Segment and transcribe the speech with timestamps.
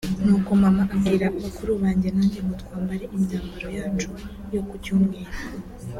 [0.23, 4.09] nuko mama abwira bakuru banjye nanjye ngo twambare imyambaro yacu
[4.53, 5.31] yo ku Cyumweru